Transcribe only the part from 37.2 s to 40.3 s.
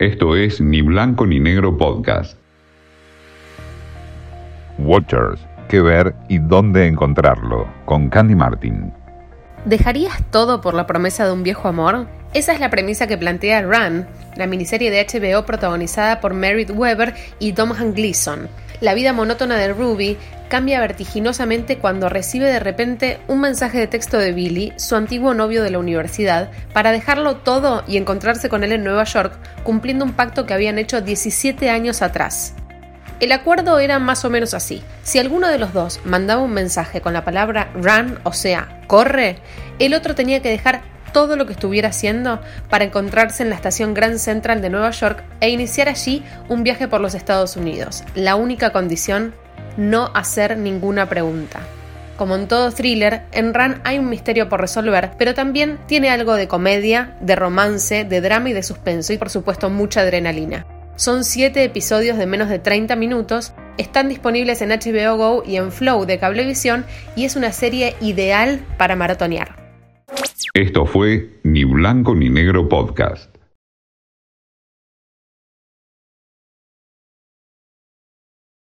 palabra run, o sea, corre, el otro